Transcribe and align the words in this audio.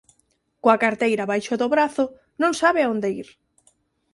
Coa 0.63 0.81
carteira 0.83 1.29
baixo 1.31 1.53
do 1.61 1.67
brazo, 1.73 2.05
non 2.41 2.51
sabe 2.61 2.81
onde 2.93 3.07
ir. 3.21 3.27